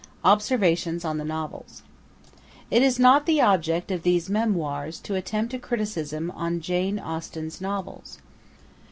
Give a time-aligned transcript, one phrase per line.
[0.25, 1.83] Observations on the Novels.
[2.71, 7.61] It is not the object of these memoirs to attempt a criticism on Jane Austen's
[7.61, 8.17] novels.